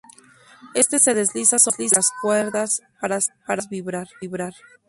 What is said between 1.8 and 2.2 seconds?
las